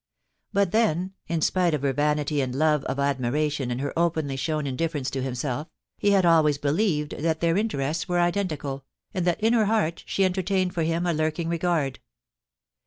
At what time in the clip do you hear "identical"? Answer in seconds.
8.19-8.83